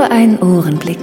[0.00, 0.98] Nur ein Ohrenblick.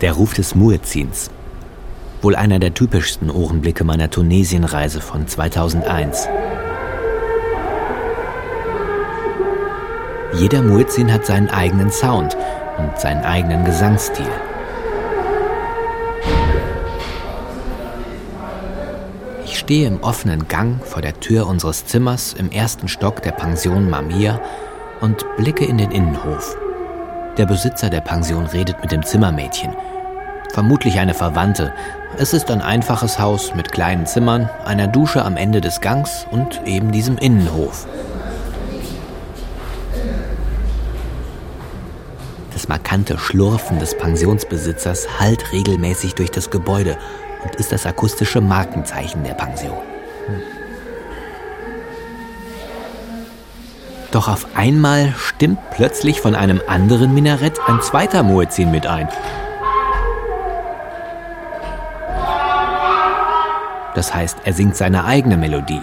[0.00, 1.30] Der Ruf des Muezzins.
[2.22, 6.28] Wohl einer der typischsten Ohrenblicke meiner Tunesienreise von 2001.
[10.34, 12.36] Jeder Muezzin hat seinen eigenen Sound
[12.76, 14.28] und seinen eigenen Gesangsstil.
[19.44, 23.88] Ich stehe im offenen Gang vor der Tür unseres Zimmers im ersten Stock der Pension
[23.88, 24.40] Mamia
[25.00, 26.56] und blicke in den Innenhof.
[27.38, 29.74] Der Besitzer der Pension redet mit dem Zimmermädchen–
[30.52, 31.72] Vermutlich eine Verwandte.
[32.18, 36.66] Es ist ein einfaches Haus mit kleinen Zimmern, einer Dusche am Ende des Gangs und
[36.66, 37.86] eben diesem Innenhof.
[42.52, 46.98] Das markante Schlurfen des Pensionsbesitzers hallt regelmäßig durch das Gebäude
[47.42, 49.78] und ist das akustische Markenzeichen der Pension.
[54.10, 59.08] Doch auf einmal stimmt plötzlich von einem anderen Minarett ein zweiter Muezzin mit ein.
[64.00, 65.82] Das heißt, er singt seine eigene Melodie.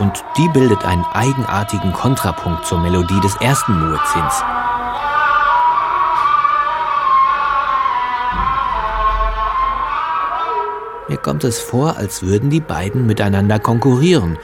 [0.00, 4.42] Und die bildet einen eigenartigen Kontrapunkt zur Melodie des ersten Muezzins.
[11.08, 14.36] Mir kommt es vor, als würden die beiden miteinander konkurrieren.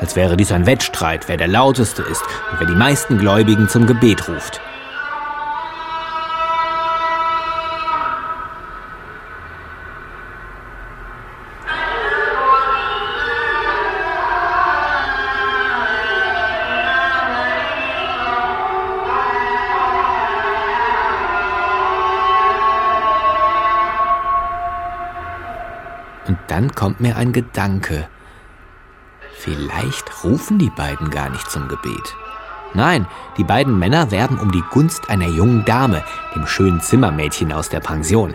[0.00, 3.86] Als wäre dies ein Wettstreit, wer der lauteste ist und wer die meisten Gläubigen zum
[3.86, 4.60] Gebet ruft.
[26.28, 28.06] Und dann kommt mir ein Gedanke.
[29.38, 32.14] Vielleicht rufen die beiden gar nicht zum Gebet.
[32.74, 33.06] Nein,
[33.38, 37.80] die beiden Männer werben um die Gunst einer jungen Dame, dem schönen Zimmermädchen aus der
[37.80, 38.34] Pension.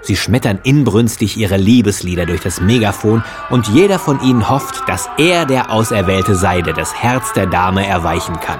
[0.00, 5.46] Sie schmettern inbrünstig ihre Liebeslieder durch das Megafon und jeder von ihnen hofft, dass er
[5.46, 8.58] der Auserwählte sei, der das Herz der Dame erweichen kann.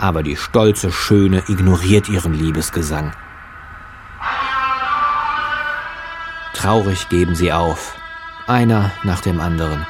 [0.00, 3.12] Aber die stolze Schöne ignoriert ihren Liebesgesang.
[6.54, 7.96] Traurig geben sie auf,
[8.46, 9.86] einer nach dem anderen.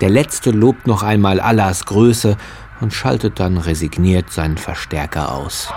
[0.00, 2.36] Der letzte lobt noch einmal Allahs Größe
[2.80, 5.72] und schaltet dann resigniert seinen Verstärker aus.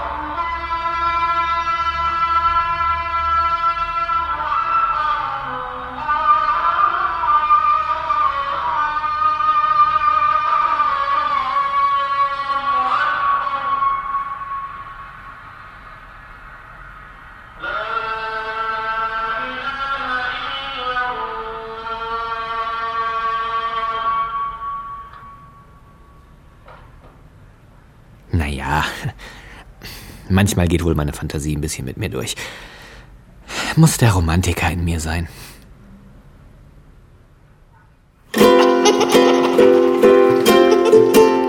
[28.43, 28.83] Naja,
[30.27, 32.35] manchmal geht wohl meine Fantasie ein bisschen mit mir durch.
[33.77, 35.29] Muss der Romantiker in mir sein.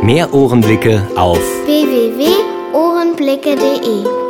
[0.02, 4.23] Mehr Ohrenblicke auf www.ohrenblicke.de